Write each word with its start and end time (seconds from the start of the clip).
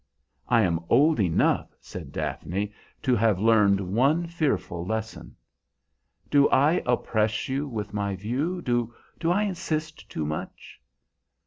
"I 0.49 0.63
am 0.63 0.79
old 0.89 1.19
enough," 1.19 1.75
said 1.79 2.11
Daphne, 2.11 2.73
"to 3.03 3.15
have 3.15 3.39
learned 3.39 3.79
one 3.81 4.25
fearful 4.25 4.83
lesson." 4.83 5.35
"Do 6.31 6.49
I 6.49 6.81
oppress 6.87 7.47
you 7.47 7.67
with 7.67 7.93
my 7.93 8.15
view? 8.15 8.63
Do 8.63 8.95
I 9.27 9.43
insist 9.43 10.09
too 10.09 10.25
much?" 10.25 10.81